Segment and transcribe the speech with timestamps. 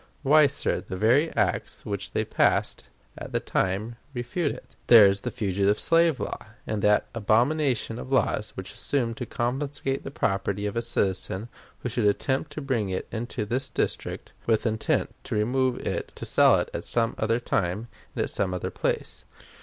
[0.23, 2.85] Why, sir, the very acts which they passed
[3.19, 4.75] at the time refute it.
[4.87, 10.03] There is the fugitive slave law, and that abomination of laws which assumed to confiscate
[10.03, 11.49] the property of a citizen
[11.83, 16.25] who should attempt to bring it into this District with intent to remove it to
[16.25, 19.23] sell it at some other time and at some other place.